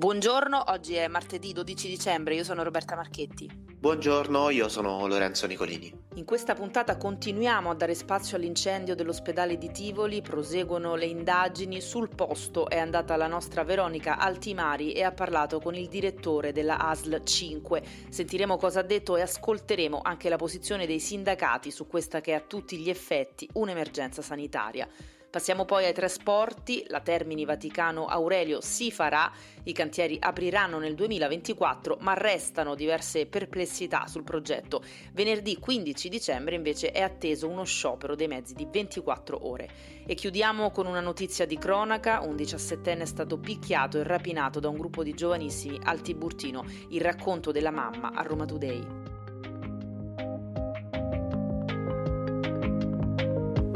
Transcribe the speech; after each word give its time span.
Buongiorno, 0.00 0.62
oggi 0.68 0.94
è 0.94 1.08
martedì 1.08 1.52
12 1.52 1.86
dicembre, 1.86 2.34
io 2.34 2.42
sono 2.42 2.62
Roberta 2.62 2.96
Marchetti. 2.96 3.50
Buongiorno, 3.54 4.48
io 4.48 4.70
sono 4.70 5.06
Lorenzo 5.06 5.46
Nicolini. 5.46 5.92
In 6.14 6.24
questa 6.24 6.54
puntata 6.54 6.96
continuiamo 6.96 7.68
a 7.68 7.74
dare 7.74 7.94
spazio 7.94 8.38
all'incendio 8.38 8.94
dell'ospedale 8.94 9.58
di 9.58 9.70
Tivoli, 9.70 10.22
proseguono 10.22 10.94
le 10.94 11.04
indagini, 11.04 11.82
sul 11.82 12.08
posto 12.08 12.70
è 12.70 12.78
andata 12.78 13.14
la 13.16 13.26
nostra 13.26 13.62
Veronica 13.62 14.16
Altimari 14.16 14.92
e 14.92 15.02
ha 15.02 15.12
parlato 15.12 15.60
con 15.60 15.74
il 15.74 15.88
direttore 15.88 16.52
della 16.52 16.78
ASL 16.78 17.22
5. 17.22 17.82
Sentiremo 18.08 18.56
cosa 18.56 18.80
ha 18.80 18.84
detto 18.84 19.18
e 19.18 19.20
ascolteremo 19.20 20.00
anche 20.02 20.30
la 20.30 20.36
posizione 20.36 20.86
dei 20.86 20.98
sindacati 20.98 21.70
su 21.70 21.86
questa 21.86 22.22
che 22.22 22.32
è 22.32 22.36
a 22.36 22.40
tutti 22.40 22.78
gli 22.78 22.88
effetti 22.88 23.46
un'emergenza 23.52 24.22
sanitaria. 24.22 24.88
Passiamo 25.30 25.64
poi 25.64 25.84
ai 25.84 25.92
trasporti, 25.92 26.84
la 26.88 26.98
Termini 26.98 27.44
Vaticano 27.44 28.06
Aurelio 28.06 28.60
si 28.60 28.90
farà, 28.90 29.30
i 29.62 29.72
cantieri 29.72 30.16
apriranno 30.18 30.80
nel 30.80 30.96
2024 30.96 31.98
ma 32.00 32.14
restano 32.14 32.74
diverse 32.74 33.26
perplessità 33.26 34.08
sul 34.08 34.24
progetto. 34.24 34.82
Venerdì 35.12 35.56
15 35.56 36.08
dicembre 36.08 36.56
invece 36.56 36.90
è 36.90 37.00
atteso 37.00 37.46
uno 37.46 37.62
sciopero 37.62 38.16
dei 38.16 38.26
mezzi 38.26 38.54
di 38.54 38.66
24 38.68 39.46
ore. 39.48 39.68
E 40.04 40.14
chiudiamo 40.14 40.72
con 40.72 40.86
una 40.86 41.00
notizia 41.00 41.46
di 41.46 41.58
cronaca, 41.58 42.22
un 42.22 42.34
17enne 42.34 43.02
è 43.02 43.06
stato 43.06 43.38
picchiato 43.38 44.00
e 44.00 44.02
rapinato 44.02 44.58
da 44.58 44.68
un 44.68 44.78
gruppo 44.78 45.04
di 45.04 45.14
giovanissimi 45.14 45.78
al 45.84 46.00
Tiburtino, 46.00 46.64
il 46.88 47.02
racconto 47.02 47.52
della 47.52 47.70
mamma 47.70 48.10
a 48.12 48.22
Roma 48.22 48.46
Today. 48.46 48.99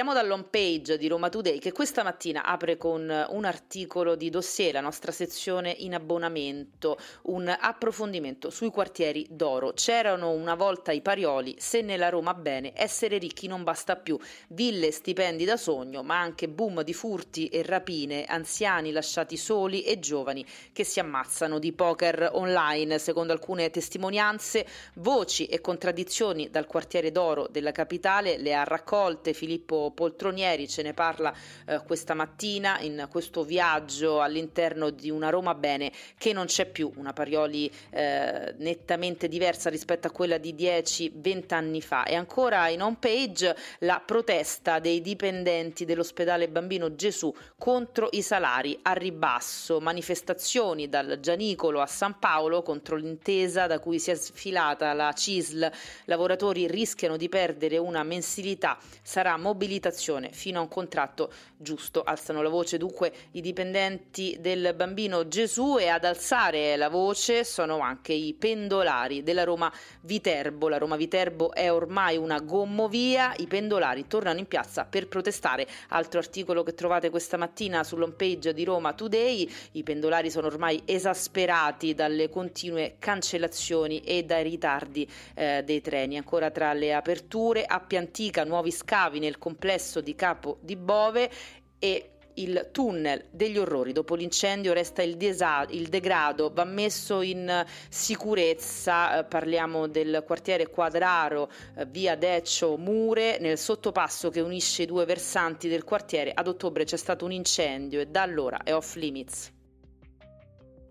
Partiamo 0.00 0.18
dall'home 0.18 0.48
page 0.48 0.96
di 0.96 1.08
Roma 1.08 1.28
Today 1.28 1.58
che 1.58 1.72
questa 1.72 2.02
mattina 2.02 2.42
apre 2.42 2.78
con 2.78 3.26
un 3.28 3.44
articolo 3.44 4.14
di 4.14 4.30
dossier, 4.30 4.72
la 4.72 4.80
nostra 4.80 5.12
sezione 5.12 5.74
in 5.76 5.92
abbonamento, 5.92 6.98
un 7.24 7.54
approfondimento 7.54 8.48
sui 8.48 8.70
quartieri 8.70 9.26
d'oro. 9.28 9.74
C'erano 9.74 10.30
una 10.30 10.54
volta 10.54 10.90
i 10.92 11.02
parioli, 11.02 11.56
se 11.58 11.82
nella 11.82 12.08
Roma 12.08 12.32
bene, 12.32 12.72
essere 12.74 13.18
ricchi 13.18 13.46
non 13.46 13.62
basta 13.62 13.94
più. 13.94 14.18
Ville, 14.48 14.90
stipendi 14.90 15.44
da 15.44 15.58
sogno, 15.58 16.02
ma 16.02 16.18
anche 16.18 16.48
boom 16.48 16.82
di 16.82 16.94
furti 16.94 17.48
e 17.48 17.62
rapine, 17.62 18.24
anziani 18.24 18.92
lasciati 18.92 19.36
soli 19.36 19.82
e 19.82 19.98
giovani 19.98 20.46
che 20.72 20.84
si 20.84 20.98
ammazzano 20.98 21.58
di 21.58 21.72
poker 21.72 22.30
online, 22.32 22.98
secondo 22.98 23.34
alcune 23.34 23.68
testimonianze, 23.68 24.66
voci 24.94 25.44
e 25.44 25.60
contraddizioni 25.60 26.48
dal 26.48 26.64
quartiere 26.64 27.12
d'oro 27.12 27.48
della 27.50 27.72
capitale 27.72 28.38
le 28.38 28.54
ha 28.54 28.64
raccolte 28.64 29.34
Filippo 29.34 29.88
Poltronieri 29.90 30.68
ce 30.68 30.82
ne 30.82 30.94
parla 30.94 31.34
eh, 31.66 31.82
questa 31.84 32.14
mattina 32.14 32.78
in 32.80 33.08
questo 33.10 33.44
viaggio 33.44 34.20
all'interno 34.20 34.90
di 34.90 35.10
una 35.10 35.30
Roma 35.30 35.54
bene 35.54 35.92
che 36.16 36.32
non 36.32 36.46
c'è 36.46 36.66
più, 36.66 36.90
una 36.96 37.12
Parioli 37.12 37.70
eh, 37.90 38.54
nettamente 38.58 39.28
diversa 39.28 39.70
rispetto 39.70 40.06
a 40.06 40.10
quella 40.10 40.38
di 40.38 40.54
10-20 40.54 41.54
anni 41.54 41.82
fa. 41.82 42.04
E 42.04 42.14
ancora 42.14 42.68
in 42.68 42.82
home 42.82 42.96
page 42.98 43.56
la 43.80 44.02
protesta 44.04 44.78
dei 44.78 45.00
dipendenti 45.00 45.84
dell'ospedale 45.84 46.48
Bambino 46.48 46.94
Gesù 46.94 47.34
contro 47.58 48.08
i 48.12 48.22
salari 48.22 48.78
a 48.82 48.92
ribasso, 48.92 49.80
manifestazioni 49.80 50.88
dal 50.88 51.18
Gianicolo 51.20 51.80
a 51.80 51.86
San 51.86 52.18
Paolo 52.18 52.62
contro 52.62 52.96
l'intesa 52.96 53.66
da 53.66 53.78
cui 53.78 53.98
si 53.98 54.10
è 54.10 54.14
sfilata 54.14 54.92
la 54.92 55.12
CISL, 55.12 55.70
lavoratori 56.04 56.66
rischiano 56.66 57.16
di 57.16 57.28
perdere 57.28 57.78
una 57.78 58.02
mensilità, 58.02 58.78
sarà 59.02 59.36
mobilitazione 59.36 59.79
abilitazione 59.80 60.30
fino 60.32 60.58
a 60.58 60.62
un 60.62 60.68
contratto 60.68 61.32
giusto. 61.60 62.02
Alzano 62.02 62.42
la 62.42 62.48
voce 62.48 62.78
dunque 62.78 63.12
i 63.32 63.40
dipendenti 63.40 64.38
del 64.40 64.72
bambino 64.74 65.28
Gesù 65.28 65.76
e 65.78 65.88
ad 65.88 66.04
alzare 66.04 66.76
la 66.76 66.88
voce 66.88 67.44
sono 67.44 67.80
anche 67.80 68.12
i 68.12 68.34
pendolari 68.34 69.22
della 69.22 69.44
Roma 69.44 69.70
Viterbo. 70.00 70.68
La 70.68 70.78
Roma 70.78 70.96
Viterbo 70.96 71.52
è 71.52 71.70
ormai 71.70 72.16
una 72.16 72.40
gommovia, 72.40 73.34
i 73.36 73.46
pendolari 73.46 74.06
tornano 74.06 74.38
in 74.38 74.46
piazza 74.46 74.84
per 74.84 75.08
protestare. 75.08 75.66
Altro 75.88 76.18
articolo 76.18 76.62
che 76.62 76.74
trovate 76.74 77.10
questa 77.10 77.36
mattina 77.36 77.84
sull'home 77.84 78.14
page 78.14 78.54
di 78.54 78.64
Roma 78.64 78.94
Today, 78.94 79.48
i 79.72 79.82
pendolari 79.82 80.30
sono 80.30 80.46
ormai 80.46 80.82
esasperati 80.84 81.94
dalle 81.94 82.28
continue 82.30 82.96
cancellazioni 82.98 84.00
e 84.00 84.24
dai 84.24 84.42
ritardi 84.42 85.08
eh, 85.34 85.62
dei 85.64 85.80
treni. 85.80 86.16
Ancora 86.16 86.50
tra 86.50 86.72
le 86.72 86.94
aperture, 86.94 87.64
Appia 87.64 87.98
Antica, 87.98 88.44
nuovi 88.44 88.70
scavi 88.70 89.18
nel 89.18 89.38
complesso 89.38 90.00
di 90.00 90.14
Capo 90.14 90.58
di 90.60 90.76
Bove 90.76 91.30
e 91.80 92.10
il 92.34 92.68
tunnel 92.72 93.24
degli 93.30 93.58
orrori. 93.58 93.92
Dopo 93.92 94.14
l'incendio 94.14 94.72
resta 94.72 95.02
il, 95.02 95.16
desa- 95.16 95.66
il 95.70 95.88
degrado, 95.88 96.50
va 96.52 96.64
messo 96.64 97.22
in 97.22 97.64
sicurezza. 97.88 99.18
Eh, 99.18 99.24
parliamo 99.24 99.88
del 99.88 100.22
quartiere 100.24 100.68
Quadraro, 100.68 101.50
eh, 101.76 101.86
via 101.86 102.14
Deccio 102.14 102.76
Mure, 102.76 103.38
nel 103.40 103.58
sottopasso 103.58 104.30
che 104.30 104.40
unisce 104.40 104.82
i 104.82 104.86
due 104.86 105.04
versanti 105.04 105.68
del 105.68 105.84
quartiere. 105.84 106.32
Ad 106.32 106.46
ottobre 106.46 106.84
c'è 106.84 106.96
stato 106.96 107.24
un 107.24 107.32
incendio 107.32 108.00
e 108.00 108.06
da 108.06 108.22
allora 108.22 108.62
è 108.62 108.72
off 108.74 108.94
limits. 108.94 109.52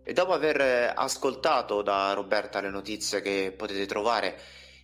E 0.03 0.13
dopo 0.13 0.33
aver 0.33 0.93
ascoltato 0.95 1.83
da 1.83 2.13
Roberta 2.13 2.61
le 2.61 2.71
notizie 2.71 3.21
che 3.21 3.53
potete 3.55 3.85
trovare 3.85 4.39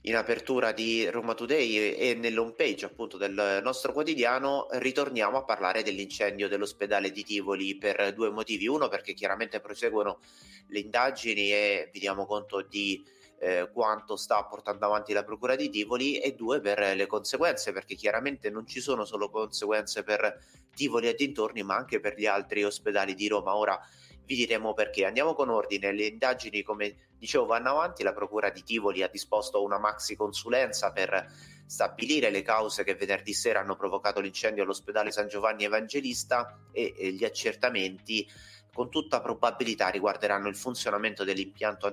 in 0.08 0.16
apertura 0.16 0.72
di 0.72 1.10
Roma 1.10 1.34
Today 1.34 1.94
e 1.94 2.14
nell'home 2.14 2.54
page 2.54 2.86
appunto 2.86 3.18
del 3.18 3.60
nostro 3.64 3.92
quotidiano 3.92 4.68
ritorniamo 4.74 5.38
a 5.38 5.44
parlare 5.44 5.82
dell'incendio 5.82 6.48
dell'ospedale 6.48 7.12
di 7.12 7.24
Tivoli 7.24 7.76
per 7.76 8.14
due 8.14 8.30
motivi. 8.30 8.68
Uno 8.68 8.88
perché 8.88 9.14
chiaramente 9.14 9.60
proseguono 9.60 10.20
le 10.68 10.80
indagini 10.80 11.52
e 11.52 11.90
vi 11.92 12.00
diamo 12.00 12.28
conto 12.28 12.62
di 12.62 13.04
eh, 13.40 13.68
quanto 13.74 14.16
sta 14.16 14.44
portando 14.46 14.86
avanti 14.86 15.12
la 15.12 15.24
Procura 15.24 15.56
di 15.56 15.70
Tivoli 15.72 16.20
e 16.20 16.36
due 16.36 16.62
per 16.62 16.96
le 16.96 17.08
conseguenze 17.08 17.72
perché 17.72 17.96
chiaramente 17.96 18.52
non 18.52 18.68
ci 18.68 18.82
sono 18.82 19.06
solo 19.06 19.32
conseguenze 19.32 20.04
per 20.04 20.40
Tivoli 20.76 21.08
e 21.08 21.16
dintorni 21.16 21.64
ma 21.64 21.78
anche 21.78 22.00
per 22.00 22.16
gli 22.16 22.28
altri 22.28 22.64
ospedali 22.64 23.16
di 23.16 23.28
Roma. 23.28 23.56
Ora 23.56 23.80
vi 24.26 24.36
diremo 24.36 24.74
perché. 24.74 25.06
Andiamo 25.06 25.34
con 25.34 25.50
ordine. 25.50 25.94
Le 25.94 26.06
indagini, 26.06 26.64
come 26.64 26.96
dicevo, 27.18 27.46
vanno 27.46 27.72
avanti. 27.72 28.04
La 28.04 28.14
Procura 28.14 28.50
di 28.50 28.64
Tivoli 28.64 29.04
ha 29.04 29.08
disposto 29.08 29.64
una 29.64 29.80
maxi 29.80 30.16
consulenza 30.16 30.92
per 30.92 31.54
stabilire 31.68 32.30
le 32.30 32.44
cause 32.44 32.84
che 32.84 32.96
venerdì 32.96 33.34
sera 33.34 33.60
hanno 33.60 33.76
provocato 33.76 34.20
l'incendio 34.20 34.64
all'ospedale 34.64 35.12
San 35.12 35.28
Giovanni 35.28 35.64
Evangelista 35.64 36.60
e, 36.72 36.94
e 36.96 37.12
gli 37.12 37.26
accertamenti 37.26 38.28
con 38.76 38.90
tutta 38.90 39.22
probabilità 39.22 39.88
riguarderanno 39.88 40.50
il 40.50 40.56
funzionamento 40.58 41.24
dell'impianto 41.24 41.88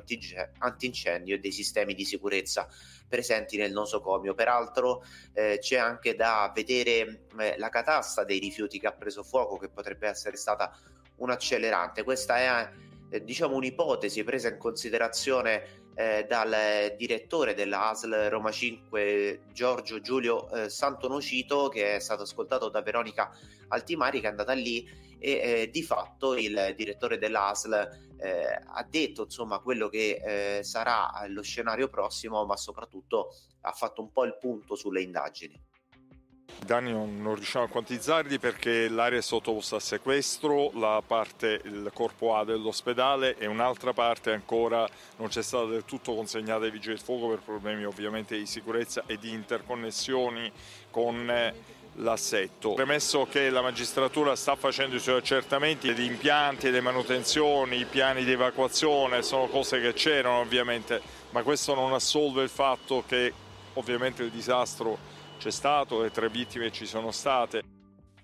antincendio 0.59 1.37
e 1.37 1.39
dei 1.39 1.53
sistemi 1.53 1.95
di 1.95 2.05
sicurezza 2.05 2.69
presenti 3.09 3.57
nel 3.57 3.71
nosocomio. 3.71 4.35
Peraltro 4.35 5.05
eh, 5.33 5.59
c'è 5.61 5.77
anche 5.77 6.17
da 6.17 6.51
vedere 6.53 7.27
eh, 7.39 7.57
la 7.57 7.69
catasta 7.69 8.25
dei 8.25 8.41
rifiuti 8.41 8.81
che 8.81 8.89
ha 8.89 8.93
preso 8.93 9.23
fuoco, 9.23 9.59
che 9.59 9.69
potrebbe 9.69 10.09
essere 10.09 10.37
stata 10.37 10.77
un 11.23 11.31
accelerante. 11.31 12.03
Questa 12.03 12.37
è 12.37 12.71
eh, 13.09 13.25
diciamo 13.25 13.55
un'ipotesi 13.55 14.23
presa 14.25 14.49
in 14.49 14.59
considerazione 14.59 15.81
eh, 15.95 16.27
dal 16.29 16.95
direttore 16.97 17.55
della 17.55 17.91
ASL 17.91 18.29
Roma 18.29 18.51
5 18.51 19.43
Giorgio 19.53 20.01
Giulio 20.01 20.51
eh, 20.51 20.69
Santonocito 20.71 21.69
che 21.69 21.97
è 21.97 21.99
stato 21.99 22.23
ascoltato 22.23 22.71
da 22.71 22.81
Veronica 22.81 23.31
Altimari 23.69 24.21
che 24.21 24.27
è 24.27 24.31
andata 24.31 24.55
lì 24.55 24.89
e 25.19 25.31
eh, 25.31 25.71
di 25.71 25.83
fatto 25.83 26.35
il 26.35 26.73
direttore 26.77 27.19
dell'ASL 27.19 28.15
eh, 28.17 28.61
ha 28.65 28.87
detto 28.89 29.25
insomma 29.25 29.59
quello 29.59 29.89
che 29.89 30.59
eh, 30.59 30.63
sarà 30.65 31.11
lo 31.29 31.43
scenario 31.43 31.89
prossimo 31.89 32.45
ma 32.47 32.57
soprattutto 32.57 33.35
ha 33.61 33.73
fatto 33.73 34.01
un 34.01 34.11
po' 34.11 34.25
il 34.25 34.37
punto 34.41 34.75
sulle 34.75 35.03
indagini. 35.03 35.61
I 36.63 36.65
danni 36.65 36.93
non, 36.93 37.35
riusciamo 37.35 37.65
a 37.65 37.69
quantizzarli 37.69 38.39
perché 38.39 38.89
l'area 38.89 39.19
è 39.19 39.23
sottoposta 39.23 39.77
a 39.77 39.81
sequestro, 39.81 40.71
la 40.75 41.03
parte, 41.05 41.61
il 41.65 41.91
corpo 41.93 42.37
A 42.37 42.45
dell'ospedale 42.45 43.37
e 43.37 43.47
un'altra 43.47 43.93
parte 43.93 44.31
ancora 44.31 44.89
non 45.17 45.27
c'è 45.27 45.43
stata 45.43 45.65
del 45.65 45.85
tutto 45.85 46.15
consegnata 46.15 46.65
ai 46.65 46.71
vigili 46.71 46.95
del 46.95 47.03
fuoco 47.03 47.31
per 47.31 47.41
problemi 47.41 47.85
ovviamente 47.85 48.39
di 48.39 48.47
sicurezza 48.47 49.03
e 49.07 49.19
di 49.19 49.33
interconnessioni 49.33 50.53
con 50.89 51.29
eh, 51.29 51.53
l'assetto. 51.95 52.75
Premesso 52.75 53.27
che 53.29 53.51
la 53.51 53.61
magistratura 53.61 54.37
sta 54.37 54.55
facendo 54.55 54.95
i 54.95 55.01
suoi 55.01 55.17
accertamenti, 55.17 55.93
gli 55.93 56.03
impianti, 56.03 56.71
le 56.71 56.81
manutenzioni, 56.81 57.81
i 57.81 57.87
piani 57.87 58.23
di 58.23 58.31
evacuazione 58.31 59.23
sono 59.23 59.49
cose 59.49 59.81
che 59.81 59.95
c'erano 59.95 60.39
ovviamente, 60.39 61.03
ma 61.31 61.43
questo 61.43 61.75
non 61.75 61.93
assolve 61.93 62.45
il 62.45 62.51
fatto 62.51 63.03
che 63.05 63.33
ovviamente 63.73 64.23
il 64.23 64.31
disastro 64.31 65.11
c'è 65.43 65.51
stato, 65.51 66.03
le 66.03 66.13
tre 66.13 66.29
vittime 66.29 66.71
ci 66.71 66.87
sono 66.87 67.11
state. 67.11 67.72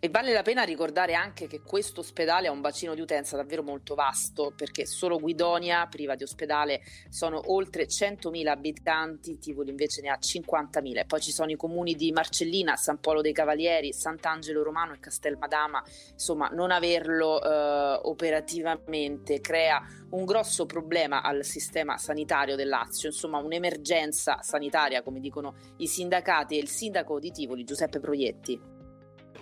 E 0.01 0.09
vale 0.11 0.33
la 0.33 0.43
pena 0.43 0.63
ricordare 0.63 1.15
anche 1.15 1.49
che 1.49 1.61
questo 1.61 2.03
ospedale 2.03 2.47
ha 2.47 2.53
un 2.53 2.61
bacino 2.61 2.95
di 2.95 3.01
utenza 3.01 3.35
davvero 3.35 3.65
molto 3.65 3.97
vasto, 3.97 4.53
perché 4.55 4.87
solo 4.87 5.19
Guidonia, 5.19 5.89
priva 5.91 6.15
di 6.15 6.23
ospedale, 6.23 6.83
sono 7.09 7.51
oltre 7.53 7.89
100.000 7.89 8.47
abitanti, 8.47 9.41
Tivoli 9.41 9.71
invece 9.71 10.01
ne 10.01 10.11
ha 10.11 10.17
50.000. 10.17 11.05
Poi 11.05 11.21
ci 11.21 11.33
sono 11.33 11.51
i 11.51 11.57
comuni 11.57 11.97
di 11.97 12.13
Marcellina, 12.13 12.77
San 12.77 13.01
Polo 13.01 13.23
dei 13.23 13.33
Cavalieri, 13.33 13.93
Sant'Angelo 13.93 14.63
Romano 14.63 14.93
e 14.93 15.01
Castelmadama. 15.01 15.83
Insomma, 16.13 16.47
non 16.53 16.71
averlo 16.71 17.43
eh, 17.43 18.01
operativamente 18.05 19.41
crea 19.41 19.85
un 20.11 20.25
grosso 20.25 20.65
problema 20.65 21.23
al 21.23 21.45
sistema 21.45 21.99
sanitario 21.99 22.55
del 22.55 22.69
Lazio, 22.69 23.09
insomma 23.09 23.39
un'emergenza 23.39 24.43
sanitaria, 24.43 25.03
come 25.03 25.19
dicono 25.19 25.57
i 25.79 25.89
sindacati 25.89 26.57
e 26.57 26.61
il 26.61 26.69
sindaco 26.69 27.19
di 27.19 27.33
Tivoli, 27.33 27.65
Giuseppe 27.65 27.99
Proietti 27.99 28.77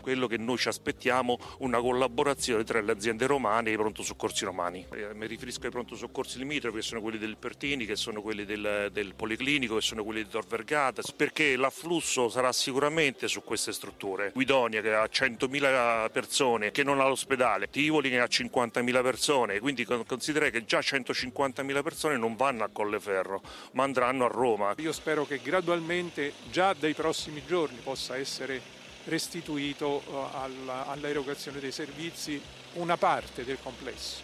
quello 0.01 0.27
che 0.27 0.37
noi 0.37 0.59
ci 0.59 0.69
aspettiamo, 0.69 1.39
una 1.59 1.81
collaborazione 1.81 2.65
tra 2.65 2.81
le 2.81 2.93
aziende 2.93 3.27
romane 3.27 3.71
e 3.71 3.73
i 3.73 3.77
pronto 3.77 4.03
soccorsi 4.03 4.45
romani. 4.45 4.87
Eh, 4.93 5.15
mi 5.15 5.27
riferisco 5.27 5.65
ai 5.67 5.71
pronto 5.71 5.97
soccorsi 5.97 6.39
limitrofi, 6.39 6.77
che 6.77 6.83
sono 6.83 7.01
quelli 7.01 7.19
del 7.19 7.37
Pertini, 7.37 7.87
che 7.87 7.97
sono 7.97 8.23
quelli 8.23 8.45
del, 8.45 8.91
del 8.93 9.15
Policlinico, 9.15 9.77
che 9.77 9.81
sono 9.81 10.05
quelli 10.05 10.23
di 10.23 10.29
Tor 10.29 10.47
Vergata, 10.47 11.03
perché 11.17 11.57
l'afflusso 11.57 12.29
sarà 12.29 12.53
sicuramente 12.53 13.29
su 13.29 13.43
queste 13.43 13.73
strutture. 13.73 14.31
Guidonia 14.33 14.81
che 14.81 14.95
ha 14.95 15.05
100.000 15.05 16.11
persone, 16.11 16.71
che 16.71 16.83
non 16.83 17.01
ha 17.01 17.07
l'ospedale, 17.07 17.69
Tivoli 17.71 18.11
che 18.11 18.21
ha 18.21 18.25
50.000 18.25 19.03
persone, 19.03 19.61
quindi 19.61 19.85
considerate 19.85 20.51
che 20.51 20.65
già 20.65 20.81
150.000 20.81 21.83
persone 21.83 22.17
non 22.17 22.37
vanno 22.37 22.65
a 22.65 22.69
Colleferro, 22.73 23.43
ma 23.73 23.85
andranno 23.85 24.25
a 24.25 24.29
Roma. 24.29 24.75
Io 24.79 24.93
spero 24.93 25.27
che 25.27 25.41
gradualmente, 25.43 26.33
già 26.51 26.75
dai 26.75 26.95
prossimi 26.95 27.43
giorni, 27.47 27.79
possa 27.83 28.17
essere 28.17 28.76
restituito 29.07 30.01
eh, 30.01 30.71
all'erogazione 30.87 31.61
dei 31.61 31.73
servizi 31.73 32.41
una 32.75 32.97
parte 32.97 33.45
del 33.45 33.59
complesso. 33.63 34.23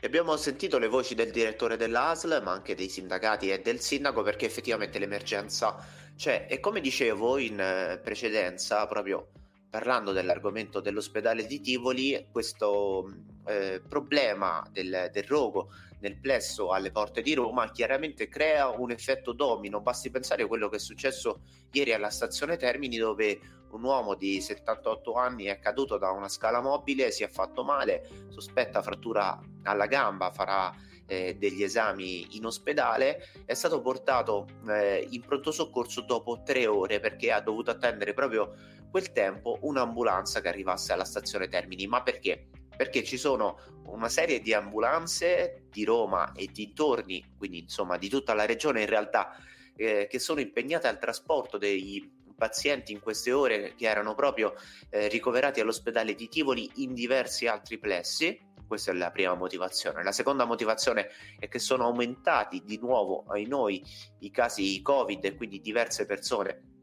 Abbiamo 0.00 0.36
sentito 0.36 0.78
le 0.78 0.86
voci 0.86 1.14
del 1.16 1.32
direttore 1.32 1.76
dell'ASL, 1.76 2.40
ma 2.44 2.52
anche 2.52 2.76
dei 2.76 2.88
sindacati 2.88 3.50
e 3.50 3.60
del 3.60 3.80
sindaco, 3.80 4.22
perché 4.22 4.46
effettivamente 4.46 4.98
l'emergenza 4.98 5.84
c'è. 6.16 6.46
E 6.48 6.60
come 6.60 6.80
dicevo 6.80 7.36
in 7.38 7.58
eh, 7.58 7.98
precedenza, 8.02 8.86
proprio 8.86 9.30
parlando 9.68 10.12
dell'argomento 10.12 10.80
dell'ospedale 10.80 11.46
di 11.46 11.60
Tivoli, 11.60 12.28
questo 12.30 13.12
eh, 13.48 13.82
problema 13.86 14.66
del, 14.70 15.10
del 15.12 15.24
rogo 15.24 15.70
nel 16.00 16.18
plesso 16.18 16.70
alle 16.70 16.92
porte 16.92 17.22
di 17.22 17.34
Roma 17.34 17.70
chiaramente 17.70 18.28
crea 18.28 18.68
un 18.68 18.90
effetto 18.90 19.32
domino. 19.32 19.80
Basti 19.80 20.10
pensare 20.10 20.44
a 20.44 20.46
quello 20.46 20.68
che 20.68 20.76
è 20.76 20.80
successo 20.80 21.40
ieri 21.72 21.92
alla 21.92 22.10
stazione 22.10 22.56
Termini 22.56 22.96
dove 22.96 23.40
un 23.70 23.82
uomo 23.82 24.14
di 24.14 24.40
78 24.40 25.14
anni 25.14 25.44
è 25.44 25.58
caduto 25.58 25.98
da 25.98 26.10
una 26.10 26.28
scala 26.28 26.60
mobile, 26.60 27.10
si 27.10 27.22
è 27.22 27.28
fatto 27.28 27.64
male, 27.64 28.08
sospetta 28.28 28.80
frattura 28.80 29.38
alla 29.64 29.86
gamba, 29.86 30.30
farà 30.30 30.74
eh, 31.06 31.36
degli 31.36 31.62
esami 31.62 32.36
in 32.36 32.46
ospedale, 32.46 33.28
è 33.44 33.54
stato 33.54 33.80
portato 33.80 34.46
eh, 34.68 35.06
in 35.10 35.20
pronto 35.22 35.50
soccorso 35.50 36.02
dopo 36.02 36.42
tre 36.44 36.66
ore 36.66 37.00
perché 37.00 37.32
ha 37.32 37.40
dovuto 37.40 37.70
attendere 37.70 38.14
proprio 38.14 38.54
quel 38.90 39.12
tempo 39.12 39.58
un'ambulanza 39.62 40.40
che 40.40 40.48
arrivasse 40.48 40.92
alla 40.92 41.04
stazione 41.04 41.48
Termini. 41.48 41.86
Ma 41.86 42.02
perché? 42.02 42.48
Perché 42.78 43.02
ci 43.02 43.16
sono 43.16 43.58
una 43.86 44.08
serie 44.08 44.40
di 44.40 44.54
ambulanze 44.54 45.64
di 45.68 45.82
Roma 45.82 46.30
e 46.30 46.46
dintorni, 46.46 47.34
quindi 47.36 47.58
insomma 47.58 47.98
di 47.98 48.08
tutta 48.08 48.34
la 48.34 48.46
regione 48.46 48.82
in 48.82 48.86
realtà, 48.86 49.36
eh, 49.74 50.06
che 50.08 50.20
sono 50.20 50.38
impegnate 50.38 50.86
al 50.86 51.00
trasporto 51.00 51.58
dei 51.58 52.08
pazienti 52.36 52.92
in 52.92 53.00
queste 53.00 53.32
ore 53.32 53.74
che 53.74 53.88
erano 53.88 54.14
proprio 54.14 54.54
eh, 54.90 55.08
ricoverati 55.08 55.58
all'ospedale 55.58 56.14
di 56.14 56.28
Tivoli 56.28 56.70
in 56.76 56.94
diversi 56.94 57.48
altri 57.48 57.78
plessi. 57.78 58.46
Questa 58.64 58.92
è 58.92 58.94
la 58.94 59.10
prima 59.10 59.34
motivazione. 59.34 60.04
La 60.04 60.12
seconda 60.12 60.44
motivazione 60.44 61.08
è 61.36 61.48
che 61.48 61.58
sono 61.58 61.86
aumentati 61.86 62.62
di 62.64 62.78
nuovo 62.78 63.24
ai 63.26 63.46
noi 63.46 63.82
i 64.20 64.30
casi 64.30 64.80
Covid 64.82 65.24
e 65.24 65.34
quindi 65.34 65.60
diverse 65.60 66.06
persone 66.06 66.77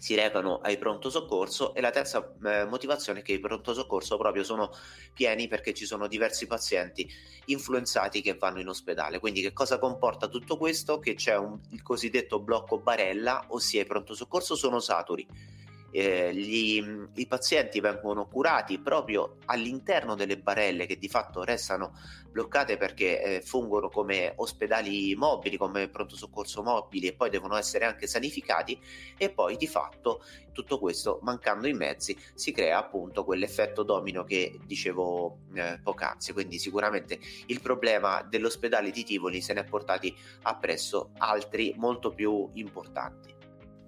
si 0.00 0.14
recano 0.14 0.60
ai 0.60 0.78
pronto 0.78 1.10
soccorso 1.10 1.74
e 1.74 1.82
la 1.82 1.90
terza 1.90 2.32
eh, 2.42 2.64
motivazione 2.64 3.20
è 3.20 3.22
che 3.22 3.34
i 3.34 3.38
pronto 3.38 3.74
soccorso 3.74 4.16
proprio 4.16 4.42
sono 4.42 4.72
pieni 5.12 5.46
perché 5.46 5.74
ci 5.74 5.84
sono 5.84 6.08
diversi 6.08 6.46
pazienti 6.46 7.06
influenzati 7.46 8.22
che 8.22 8.34
vanno 8.34 8.60
in 8.60 8.68
ospedale. 8.68 9.18
Quindi 9.18 9.42
che 9.42 9.52
cosa 9.52 9.78
comporta 9.78 10.26
tutto 10.26 10.56
questo? 10.56 10.98
Che 11.00 11.14
c'è 11.14 11.36
un, 11.36 11.58
il 11.72 11.82
cosiddetto 11.82 12.40
blocco 12.40 12.78
barella, 12.78 13.44
ossia 13.48 13.82
i 13.82 13.86
pronto 13.86 14.14
soccorso 14.14 14.54
sono 14.54 14.80
saturi 14.80 15.58
eh, 15.92 16.34
gli, 16.34 16.82
i 17.14 17.26
pazienti 17.26 17.80
vengono 17.80 18.26
curati 18.26 18.78
proprio 18.78 19.36
all'interno 19.46 20.14
delle 20.14 20.38
barelle 20.38 20.86
che 20.86 20.98
di 20.98 21.08
fatto 21.08 21.42
restano 21.42 21.92
bloccate 22.30 22.76
perché 22.76 23.22
eh, 23.22 23.40
fungono 23.42 23.88
come 23.88 24.32
ospedali 24.36 25.14
mobili, 25.16 25.56
come 25.56 25.88
pronto 25.88 26.16
soccorso 26.16 26.62
mobili 26.62 27.08
e 27.08 27.14
poi 27.14 27.30
devono 27.30 27.56
essere 27.56 27.84
anche 27.84 28.06
sanificati 28.06 28.78
e 29.16 29.30
poi 29.30 29.56
di 29.56 29.66
fatto 29.66 30.22
tutto 30.52 30.78
questo 30.78 31.18
mancando 31.22 31.66
i 31.66 31.72
mezzi 31.72 32.16
si 32.34 32.52
crea 32.52 32.78
appunto 32.78 33.24
quell'effetto 33.24 33.82
domino 33.82 34.24
che 34.24 34.58
dicevo 34.64 35.38
eh, 35.54 35.80
poc'anzi. 35.82 36.32
Quindi 36.32 36.58
sicuramente 36.58 37.18
il 37.46 37.60
problema 37.60 38.22
dell'ospedale 38.22 38.90
di 38.90 39.04
Tivoli 39.04 39.40
se 39.40 39.52
ne 39.52 39.60
è 39.60 39.64
portati 39.64 40.14
appresso 40.42 41.10
altri 41.18 41.74
molto 41.76 42.12
più 42.12 42.48
importanti 42.54 43.39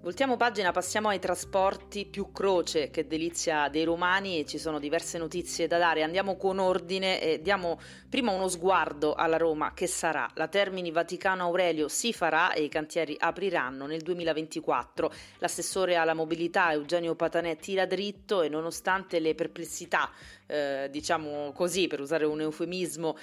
Voltiamo 0.03 0.35
pagina, 0.35 0.73
passiamo 0.73 1.07
ai 1.07 1.19
trasporti 1.19 2.05
più 2.05 2.33
croce 2.33 2.89
che 2.89 3.07
delizia 3.07 3.69
dei 3.69 3.85
romani 3.85 4.45
ci 4.45 4.57
sono 4.57 4.77
diverse 4.77 5.17
notizie 5.17 5.65
da 5.65 5.77
dare. 5.77 6.03
Andiamo 6.03 6.35
con 6.35 6.59
ordine 6.59 7.21
e 7.21 7.41
diamo 7.41 7.79
prima 8.09 8.33
uno 8.33 8.49
sguardo 8.49 9.13
alla 9.13 9.37
Roma 9.37 9.71
che 9.73 9.87
sarà. 9.87 10.29
La 10.33 10.49
Termini 10.49 10.91
Vaticano 10.91 11.43
Aurelio 11.43 11.87
si 11.87 12.11
farà 12.11 12.51
e 12.51 12.63
i 12.63 12.67
cantieri 12.67 13.15
apriranno 13.17 13.85
nel 13.85 14.01
2024. 14.01 15.09
L'assessore 15.37 15.95
alla 15.95 16.13
mobilità 16.13 16.73
Eugenio 16.73 17.15
Patanè 17.15 17.55
tira 17.55 17.85
dritto 17.85 18.41
e 18.41 18.49
nonostante 18.49 19.21
le 19.21 19.35
perplessità, 19.35 20.11
eh, 20.47 20.89
diciamo 20.91 21.53
così 21.53 21.87
per 21.87 22.01
usare 22.01 22.25
un 22.25 22.41
eufemismo, 22.41 23.15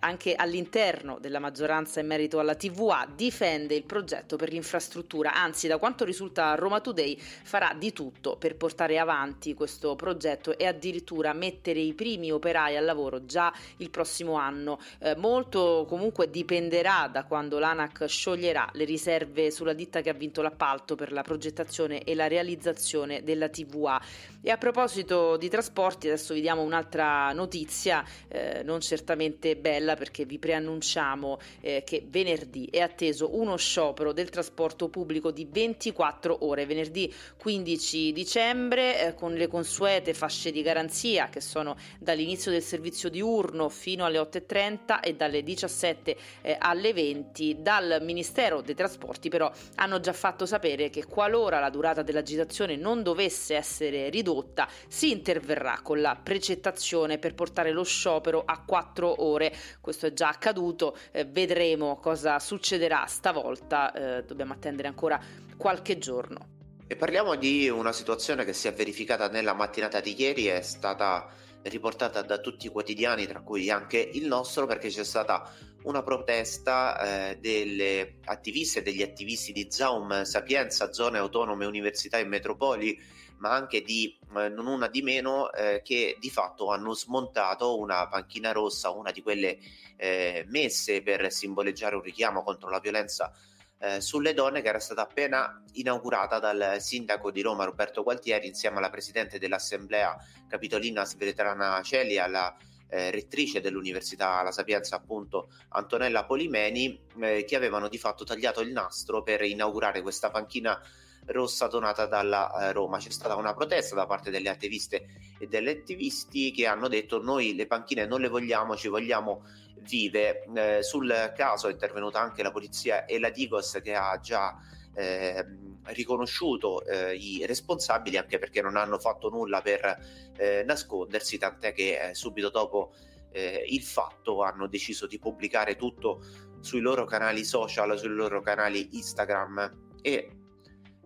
anche 0.00 0.34
all'interno 0.34 1.18
della 1.20 1.38
maggioranza 1.38 2.00
in 2.00 2.06
merito 2.06 2.38
alla 2.38 2.54
TVA, 2.54 3.06
difende 3.14 3.74
il 3.74 3.84
progetto 3.84 4.36
per 4.36 4.50
l'infrastruttura, 4.50 5.34
anzi 5.34 5.66
da 5.66 5.78
quanto 5.78 6.04
risulta 6.04 6.54
Roma 6.54 6.80
Today 6.80 7.16
farà 7.18 7.74
di 7.78 7.92
tutto 7.92 8.36
per 8.36 8.56
portare 8.56 8.98
avanti 8.98 9.54
questo 9.54 9.94
progetto 9.94 10.56
e 10.56 10.66
addirittura 10.66 11.32
mettere 11.34 11.80
i 11.80 11.92
primi 11.92 12.32
operai 12.32 12.76
al 12.76 12.84
lavoro 12.84 13.26
già 13.26 13.52
il 13.78 13.90
prossimo 13.90 14.34
anno. 14.34 14.78
Eh, 15.00 15.16
molto 15.16 15.84
comunque 15.86 16.30
dipenderà 16.30 17.08
da 17.12 17.24
quando 17.24 17.58
l'ANAC 17.58 18.06
scioglierà 18.06 18.70
le 18.72 18.84
riserve 18.84 19.50
sulla 19.50 19.74
ditta 19.74 20.00
che 20.00 20.08
ha 20.10 20.14
vinto 20.14 20.40
l'appalto 20.40 20.94
per 20.94 21.12
la 21.12 21.22
progettazione 21.22 22.02
e 22.04 22.14
la 22.14 22.26
realizzazione 22.26 23.22
della 23.22 23.48
TVA. 23.48 24.00
E 24.40 24.50
a 24.50 24.56
proposito 24.56 25.36
di 25.36 25.48
trasporti, 25.48 26.06
adesso 26.06 26.34
vi 26.34 26.40
diamo 26.40 26.62
un'altra 26.62 27.32
notizia, 27.32 28.04
eh, 28.28 28.62
non 28.62 28.80
certamente 28.80 29.56
bella 29.56 29.73
bella 29.74 29.96
perché 29.96 30.24
vi 30.24 30.38
preannunciamo 30.38 31.38
eh, 31.60 31.82
che 31.84 32.04
venerdì 32.06 32.68
è 32.70 32.78
atteso 32.80 33.36
uno 33.36 33.56
sciopero 33.56 34.12
del 34.12 34.30
trasporto 34.30 34.88
pubblico 34.88 35.32
di 35.32 35.48
24 35.50 36.44
ore, 36.46 36.64
venerdì 36.64 37.12
15 37.36 38.12
dicembre 38.12 39.00
eh, 39.00 39.14
con 39.14 39.34
le 39.34 39.48
consuete 39.48 40.14
fasce 40.14 40.52
di 40.52 40.62
garanzia 40.62 41.28
che 41.28 41.40
sono 41.40 41.76
dall'inizio 41.98 42.52
del 42.52 42.62
servizio 42.62 43.08
diurno 43.08 43.68
fino 43.68 44.04
alle 44.04 44.18
8.30 44.18 45.00
e 45.02 45.14
dalle 45.14 45.42
17 45.42 46.16
eh, 46.42 46.56
alle 46.58 46.92
20 46.92 47.56
dal 47.58 47.98
Ministero 48.02 48.60
dei 48.60 48.76
Trasporti 48.76 49.28
però 49.28 49.50
hanno 49.76 49.98
già 49.98 50.12
fatto 50.12 50.46
sapere 50.46 50.88
che 50.88 51.04
qualora 51.04 51.58
la 51.58 51.70
durata 51.70 52.02
dell'agitazione 52.02 52.76
non 52.76 53.02
dovesse 53.02 53.56
essere 53.56 54.08
ridotta 54.08 54.68
si 54.86 55.10
interverrà 55.10 55.80
con 55.82 56.00
la 56.00 56.16
precettazione 56.22 57.18
per 57.18 57.34
portare 57.34 57.72
lo 57.72 57.82
sciopero 57.82 58.42
a 58.44 58.62
4 58.64 59.24
ore 59.24 59.52
questo 59.80 60.06
è 60.06 60.12
già 60.12 60.28
accaduto, 60.28 60.96
eh, 61.12 61.24
vedremo 61.24 61.98
cosa 61.98 62.38
succederà 62.38 63.06
stavolta, 63.06 63.92
eh, 63.92 64.24
dobbiamo 64.24 64.52
attendere 64.52 64.88
ancora 64.88 65.20
qualche 65.56 65.98
giorno. 65.98 66.52
E 66.86 66.96
parliamo 66.96 67.34
di 67.34 67.68
una 67.68 67.92
situazione 67.92 68.44
che 68.44 68.52
si 68.52 68.68
è 68.68 68.72
verificata 68.72 69.28
nella 69.28 69.54
mattinata 69.54 70.00
di 70.00 70.14
ieri, 70.18 70.46
è 70.46 70.60
stata 70.60 71.28
riportata 71.62 72.22
da 72.22 72.38
tutti 72.38 72.66
i 72.66 72.70
quotidiani, 72.70 73.26
tra 73.26 73.40
cui 73.40 73.70
anche 73.70 73.98
il 73.98 74.26
nostro, 74.26 74.66
perché 74.66 74.88
c'è 74.88 75.04
stata 75.04 75.50
una 75.84 76.02
protesta 76.02 77.30
eh, 77.30 77.38
delle 77.40 78.16
attiviste 78.24 78.80
e 78.80 78.82
degli 78.82 79.02
attivisti 79.02 79.52
di 79.52 79.66
Zaum 79.70 80.24
Sapienza, 80.24 80.92
zone 80.92 81.18
autonome, 81.18 81.66
università 81.66 82.18
e 82.18 82.24
metropoli 82.24 82.98
ma 83.38 83.52
anche 83.52 83.82
di 83.82 84.18
eh, 84.36 84.48
non 84.48 84.66
una 84.66 84.88
di 84.88 85.02
meno 85.02 85.52
eh, 85.52 85.82
che 85.82 86.16
di 86.18 86.30
fatto 86.30 86.70
hanno 86.70 86.94
smontato 86.94 87.78
una 87.78 88.08
panchina 88.08 88.52
rossa, 88.52 88.90
una 88.90 89.10
di 89.10 89.22
quelle 89.22 89.58
eh, 89.96 90.44
messe 90.48 91.02
per 91.02 91.30
simboleggiare 91.32 91.96
un 91.96 92.02
richiamo 92.02 92.42
contro 92.42 92.68
la 92.70 92.80
violenza 92.80 93.32
eh, 93.78 94.00
sulle 94.00 94.34
donne 94.34 94.62
che 94.62 94.68
era 94.68 94.78
stata 94.78 95.02
appena 95.02 95.62
inaugurata 95.72 96.38
dal 96.38 96.76
sindaco 96.80 97.30
di 97.30 97.42
Roma 97.42 97.64
Roberto 97.64 98.02
Gualtieri 98.02 98.46
insieme 98.46 98.78
alla 98.78 98.88
presidente 98.88 99.38
dell'assemblea 99.38 100.16
capitolina 100.48 101.04
Svetlana 101.04 101.82
Celi 101.82 102.18
alla 102.18 102.56
eh, 102.88 103.10
rettrice 103.10 103.60
dell'Università 103.60 104.40
La 104.42 104.52
Sapienza, 104.52 104.96
appunto 104.96 105.48
Antonella 105.70 106.24
Polimeni, 106.24 106.98
eh, 107.20 107.44
che 107.44 107.56
avevano 107.56 107.88
di 107.88 107.98
fatto 107.98 108.24
tagliato 108.24 108.60
il 108.60 108.70
nastro 108.70 109.22
per 109.22 109.42
inaugurare 109.42 110.00
questa 110.00 110.30
panchina 110.30 110.80
rossa 111.26 111.66
donata 111.66 112.06
dalla 112.06 112.68
eh, 112.68 112.72
Roma. 112.72 112.98
C'è 112.98 113.10
stata 113.10 113.36
una 113.36 113.54
protesta 113.54 113.94
da 113.94 114.06
parte 114.06 114.30
delle 114.30 114.48
attiviste 114.48 115.06
e 115.38 115.46
degli 115.46 115.68
attivisti 115.68 116.50
che 116.52 116.66
hanno 116.66 116.88
detto 116.88 117.22
noi 117.22 117.54
le 117.54 117.66
panchine 117.66 118.06
non 118.06 118.20
le 118.20 118.28
vogliamo, 118.28 118.76
ci 118.76 118.88
vogliamo 118.88 119.44
vive. 119.80 120.44
Eh, 120.54 120.82
sul 120.82 121.32
caso 121.34 121.68
è 121.68 121.72
intervenuta 121.72 122.20
anche 122.20 122.42
la 122.42 122.50
polizia 122.50 123.04
e 123.04 123.18
la 123.18 123.30
Digos 123.30 123.78
che 123.82 123.94
ha 123.94 124.18
già 124.20 124.56
eh, 124.94 125.44
riconosciuto 125.86 126.84
eh, 126.84 127.14
i 127.14 127.44
responsabili 127.46 128.16
anche 128.16 128.38
perché 128.38 128.62
non 128.62 128.76
hanno 128.76 128.98
fatto 128.98 129.28
nulla 129.28 129.60
per 129.60 130.32
eh, 130.36 130.62
nascondersi, 130.64 131.38
tant'è 131.38 131.72
che 131.72 132.10
eh, 132.10 132.14
subito 132.14 132.50
dopo 132.50 132.94
il 133.34 133.82
fatto 133.82 134.44
hanno 134.44 134.68
deciso 134.68 135.08
di 135.08 135.18
pubblicare 135.18 135.74
tutto 135.74 136.22
sui 136.60 136.78
loro 136.78 137.04
canali 137.04 137.42
social, 137.42 137.98
sui 137.98 138.10
loro 138.10 138.40
canali 138.40 138.90
Instagram 138.92 139.96
e 140.00 140.43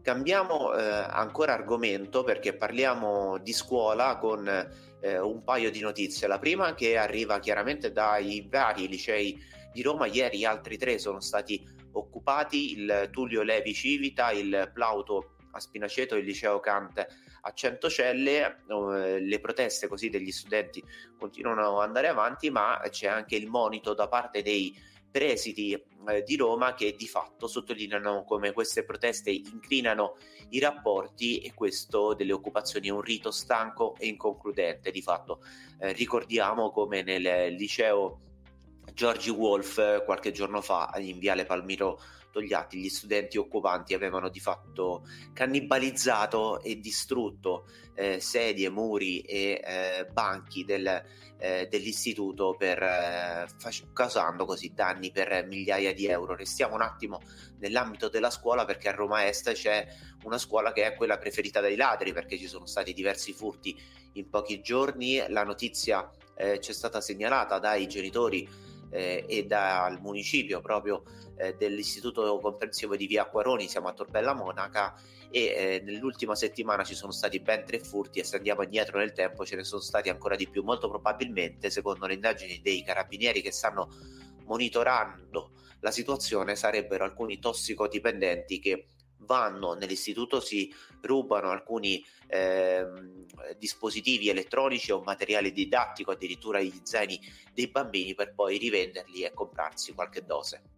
cambiamo 0.09 0.73
eh, 0.73 0.83
ancora 0.83 1.53
argomento 1.53 2.25
perché 2.25 2.55
parliamo 2.55 3.37
di 3.37 3.53
scuola 3.53 4.17
con 4.17 4.49
eh, 5.03 5.19
un 5.19 5.45
paio 5.45 5.71
di 5.71 5.81
notizie. 5.81 6.27
La 6.27 6.39
prima 6.39 6.73
che 6.73 6.97
arriva 6.97 7.39
chiaramente 7.41 7.93
dai 7.93 8.49
vari 8.51 8.89
licei 8.89 9.39
di 9.71 9.83
Roma, 9.83 10.07
ieri 10.07 10.47
altri 10.47 10.79
tre 10.79 10.99
sono 10.99 11.21
stati 11.21 11.63
occupati, 11.93 12.73
il 12.73 13.11
Tullio 13.13 13.43
Levi 13.43 13.75
Civita, 13.75 14.31
il 14.31 14.71
Plauto 14.73 15.35
a 15.51 15.61
Spinaceto 15.61 16.15
e 16.15 16.21
il 16.21 16.25
Liceo 16.25 16.59
Kant 16.59 17.07
a 17.43 17.53
Centocelle. 17.53 18.63
Eh, 18.67 19.21
le 19.21 19.41
proteste 19.41 19.89
così 19.89 20.09
degli 20.09 20.33
studenti 20.33 20.83
continuano 21.19 21.81
ad 21.81 21.87
andare 21.87 22.09
avanti, 22.09 22.49
ma 22.49 22.81
c'è 22.89 23.09
anche 23.09 23.37
il 23.37 23.47
monito 23.47 23.93
da 23.93 24.09
parte 24.09 24.41
dei 24.41 24.75
presidi 25.11 25.73
eh, 25.73 26.23
di 26.23 26.37
Roma 26.37 26.75
che 26.75 26.95
di 26.97 27.07
fatto 27.07 27.47
sottolineano 27.47 28.25
come 28.25 28.53
queste 28.53 28.85
proteste 28.85 29.31
incrinano 29.31 30.17
i 30.51 30.59
rapporti 30.59 31.39
e 31.39 31.55
questo 31.55 32.15
delle 32.15 32.33
occupazioni 32.33 32.89
è 32.89 32.93
un 32.93 33.01
rito 33.01 33.31
stanco 33.31 33.95
e 33.99 34.07
inconcludente. 34.07 34.91
Di 34.91 35.03
fatto 35.03 35.43
eh, 35.81 35.93
ricordiamo 35.93 36.71
come 36.71 37.03
nel 37.03 37.55
liceo 37.55 38.21
Giorgi 38.93 39.31
Wolf 39.31 40.05
qualche 40.05 40.33
giorno 40.33 40.61
fa 40.61 40.93
in 40.99 41.19
Viale 41.19 41.45
Palmiro 41.45 42.01
Togliatti 42.31 42.79
gli 42.79 42.89
studenti 42.89 43.39
occupanti 43.39 43.95
avevano 43.95 44.29
di 44.29 44.41
fatto 44.41 45.07
cannibalizzato 45.33 46.61
e 46.63 46.79
distrutto 46.79 47.67
eh, 47.95 48.21
sedie, 48.21 48.69
muri 48.69 49.21
e 49.21 49.61
eh, 49.65 50.07
banchi 50.13 50.65
del, 50.65 51.05
eh, 51.39 51.67
dell'istituto 51.69 52.55
per, 52.57 52.83
eh, 52.83 53.47
fac- 53.59 53.93
causando 53.93 54.45
così 54.45 54.73
danni 54.73 55.11
per 55.11 55.45
migliaia 55.47 55.93
di 55.93 56.07
euro. 56.07 56.37
Restiamo 56.37 56.75
un 56.75 56.83
attimo 56.83 57.21
nell'ambito 57.59 58.09
della 58.09 58.31
scuola 58.31 58.65
perché 58.65 58.89
a 58.89 58.93
Roma 58.93 59.27
Est 59.27 59.53
c'è 59.53 59.87
una 60.25 60.39
scuola 60.39 60.73
che 60.73 60.85
è 60.85 60.95
quella 60.95 61.19
preferita 61.19 61.61
dai 61.61 61.77
ladri 61.77 62.13
perché 62.13 62.39
ci 62.39 62.47
sono 62.47 62.67
stati 62.67 62.93
diversi 62.93 63.33
furti 63.33 63.77
in 64.13 64.29
pochi 64.29 64.61
giorni. 64.61 65.23
La 65.29 65.45
notizia 65.45 66.09
eh, 66.37 66.59
è 66.59 66.73
stata 66.73 67.01
segnalata 67.01 67.59
dai 67.59 67.89
genitori 67.89 68.49
eh, 68.91 69.25
e 69.29 69.45
dal 69.47 70.01
municipio 70.01 70.61
proprio 70.61 71.03
eh, 71.37 71.55
dell'istituto 71.57 72.39
comprensivo 72.41 72.97
di 72.97 73.07
via 73.07 73.23
Acquaroni, 73.23 73.69
siamo 73.69 73.89
a 73.89 73.93
Torbella 73.93 74.35
Monaca 74.35 74.95
e 75.31 75.41
eh, 75.41 75.83
nell'ultima 75.85 76.35
settimana 76.35 76.85
ci 76.85 76.95
sono 76.95 77.13
stati 77.13 77.41
ben 77.41 77.65
tre 77.65 77.81
furti 77.81 78.21
e 78.21 78.25
se 78.25 78.37
andiamo 78.37 78.63
indietro 78.63 78.99
nel 78.99 79.13
tempo 79.13 79.45
ce 79.45 79.57
ne 79.57 79.65
sono 79.65 79.81
stati 79.81 80.09
ancora 80.09 80.37
di 80.37 80.49
più, 80.49 80.63
molto 80.63 80.89
probabilmente 80.89 81.71
secondo 81.71 82.07
le 82.07 82.15
indagini 82.15 82.61
dei 82.63 82.83
carabinieri 82.83 83.43
che 83.43 83.53
stanno 83.53 83.89
monitorando 84.47 85.53
la 85.81 85.91
situazione 85.91 86.57
sarebbero 86.57 87.05
alcuni 87.05 87.39
tossicodipendenti 87.39 88.59
che 88.59 88.87
vanno 89.21 89.75
nell'istituto, 89.75 90.41
si 90.41 90.73
rubano 91.01 91.51
alcuni 91.51 92.05
eh, 92.27 92.87
dispositivi 93.57 94.29
elettronici 94.29 94.93
o 94.93 95.03
materiale 95.03 95.53
didattico, 95.53 96.11
addirittura 96.11 96.61
gli 96.61 96.81
zaini 96.83 97.21
dei 97.53 97.69
bambini 97.69 98.15
per 98.15 98.35
poi 98.35 98.59
rivenderli 98.59 99.23
e 99.23 99.33
comprarsi 99.33 99.93
qualche 99.93 100.25
dose. 100.25 100.78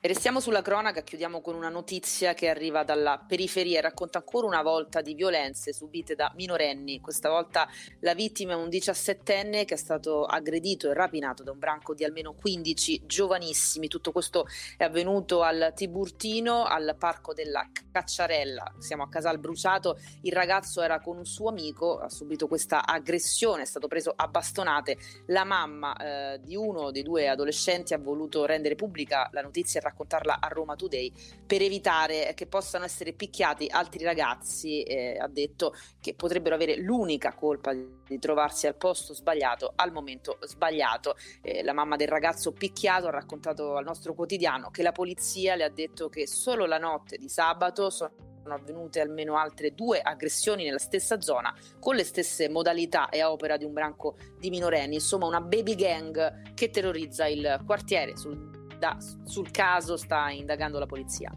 Restiamo 0.00 0.38
sulla 0.38 0.62
cronaca, 0.62 1.02
chiudiamo 1.02 1.40
con 1.40 1.56
una 1.56 1.70
notizia 1.70 2.32
che 2.32 2.48
arriva 2.48 2.84
dalla 2.84 3.18
periferia 3.18 3.78
e 3.78 3.80
racconta 3.80 4.18
ancora 4.18 4.46
una 4.46 4.62
volta 4.62 5.00
di 5.00 5.12
violenze 5.12 5.72
subite 5.72 6.14
da 6.14 6.30
minorenni. 6.36 7.00
Questa 7.00 7.28
volta 7.28 7.66
la 8.02 8.14
vittima 8.14 8.52
è 8.52 8.54
un 8.54 8.68
diciassettenne 8.68 9.64
che 9.64 9.74
è 9.74 9.76
stato 9.76 10.24
aggredito 10.24 10.88
e 10.88 10.94
rapinato 10.94 11.42
da 11.42 11.50
un 11.50 11.58
branco 11.58 11.94
di 11.94 12.04
almeno 12.04 12.32
15 12.32 13.06
giovanissimi. 13.06 13.88
Tutto 13.88 14.12
questo 14.12 14.46
è 14.76 14.84
avvenuto 14.84 15.42
al 15.42 15.72
Tiburtino, 15.74 16.62
al 16.62 16.94
parco 16.96 17.34
della 17.34 17.68
Cacciarella. 17.90 18.74
Siamo 18.78 19.02
a 19.02 19.08
Casal 19.08 19.40
Bruciato. 19.40 19.98
Il 20.22 20.32
ragazzo 20.32 20.80
era 20.80 21.00
con 21.00 21.16
un 21.16 21.26
suo 21.26 21.48
amico, 21.48 21.98
ha 21.98 22.08
subito 22.08 22.46
questa 22.46 22.86
aggressione, 22.86 23.62
è 23.62 23.66
stato 23.66 23.88
preso 23.88 24.12
a 24.14 24.28
bastonate. 24.28 24.96
La 25.26 25.42
mamma 25.42 25.96
eh, 25.96 26.40
di 26.40 26.54
uno 26.54 26.92
dei 26.92 27.02
due 27.02 27.26
adolescenti 27.26 27.94
ha 27.94 27.98
voluto 27.98 28.44
rendere 28.44 28.76
pubblica 28.76 29.28
la 29.32 29.40
notizia 29.40 29.80
raccontarla 29.88 30.38
a 30.40 30.48
Roma 30.48 30.76
Today 30.76 31.12
per 31.46 31.62
evitare 31.62 32.32
che 32.34 32.46
possano 32.46 32.84
essere 32.84 33.12
picchiati 33.12 33.66
altri 33.68 34.04
ragazzi, 34.04 34.82
eh, 34.82 35.18
ha 35.18 35.28
detto 35.28 35.74
che 36.00 36.14
potrebbero 36.14 36.54
avere 36.54 36.76
l'unica 36.76 37.34
colpa 37.34 37.72
di 37.72 38.18
trovarsi 38.18 38.66
al 38.66 38.76
posto 38.76 39.14
sbagliato 39.14 39.72
al 39.76 39.92
momento 39.92 40.38
sbagliato. 40.42 41.16
Eh, 41.42 41.62
la 41.62 41.72
mamma 41.72 41.96
del 41.96 42.08
ragazzo 42.08 42.52
picchiato 42.52 43.08
ha 43.08 43.10
raccontato 43.10 43.76
al 43.76 43.84
nostro 43.84 44.14
quotidiano 44.14 44.70
che 44.70 44.82
la 44.82 44.92
polizia 44.92 45.54
le 45.54 45.64
ha 45.64 45.70
detto 45.70 46.08
che 46.08 46.26
solo 46.26 46.66
la 46.66 46.78
notte 46.78 47.16
di 47.16 47.28
sabato 47.28 47.90
sono 47.90 48.10
avvenute 48.48 49.00
almeno 49.00 49.36
altre 49.36 49.74
due 49.74 50.00
aggressioni 50.00 50.64
nella 50.64 50.78
stessa 50.78 51.20
zona 51.20 51.54
con 51.78 51.94
le 51.94 52.04
stesse 52.04 52.48
modalità 52.48 53.08
e 53.10 53.20
a 53.20 53.30
opera 53.30 53.56
di 53.56 53.64
un 53.64 53.72
branco 53.72 54.16
di 54.38 54.48
minorenni, 54.50 54.94
insomma 54.94 55.26
una 55.26 55.40
baby 55.40 55.74
gang 55.74 56.54
che 56.54 56.70
terrorizza 56.70 57.26
il 57.26 57.62
quartiere 57.66 58.16
sul 58.16 58.57
da, 58.78 58.96
sul 59.24 59.50
caso 59.50 59.96
sta 59.96 60.30
indagando 60.30 60.78
la 60.78 60.86
polizia. 60.86 61.30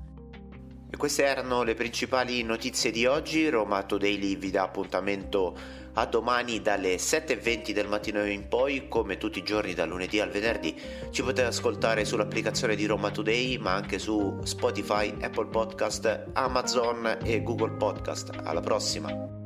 E 0.94 0.98
queste 0.98 1.24
erano 1.24 1.64
le 1.64 1.74
principali 1.74 2.44
notizie 2.44 2.92
di 2.92 3.06
oggi. 3.06 3.50
Roma 3.50 3.84
Today 3.84 4.36
vi 4.36 4.52
dà 4.52 4.64
appuntamento 4.64 5.56
a 5.94 6.06
domani 6.06 6.62
dalle 6.62 6.96
7.20 6.96 7.72
del 7.72 7.88
mattino 7.88 8.26
in 8.26 8.50
poi, 8.50 8.88
come 8.90 9.18
tutti 9.18 9.40
i 9.40 9.44
giorni 9.44 9.74
dal 9.74 9.88
lunedì 9.88 10.20
al 10.20 10.30
venerdì. 10.30 10.76
Ci 11.10 11.22
potete 11.22 11.44
ascoltare 11.48 12.04
sull'applicazione 12.04 12.76
di 12.76 12.86
Roma 12.86 13.10
Today, 13.10 13.58
ma 13.58 13.74
anche 13.74 14.00
su 14.00 14.40
Spotify, 14.44 15.16
Apple 15.22 15.48
Podcast, 15.48 16.32
Amazon 16.34 17.20
e 17.24 17.42
Google 17.42 17.78
Podcast. 17.78 18.32
Alla 18.44 18.62
prossima! 18.62 19.40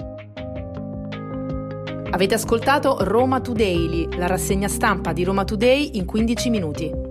Avete 2.10 2.34
ascoltato 2.34 2.98
Roma 3.02 3.42
Today, 3.42 4.18
la 4.18 4.28
rassegna 4.28 4.68
stampa 4.68 5.14
di 5.14 5.24
Roma 5.24 5.44
Today 5.44 5.98
in 5.98 6.06
15 6.06 6.50
minuti. 6.50 7.05